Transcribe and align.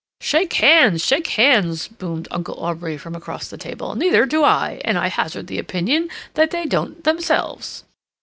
"Shake 0.21 0.53
hands! 0.53 1.05
Shake 1.05 1.27
hands!" 1.27 1.87
boomed 1.87 2.27
Uncle 2.31 2.59
Aubrey 2.59 2.97
from 2.97 3.13
across 3.13 3.47
the 3.47 3.55
table. 3.55 3.93
"Neither 3.93 4.25
do 4.25 4.43
I. 4.43 4.81
And 4.83 4.97
I 4.97 5.09
hazard 5.09 5.45
the 5.45 5.59
opinion 5.59 6.09
that 6.33 6.49
they 6.49 6.65
don't 6.65 7.03
themselves." 7.03 7.83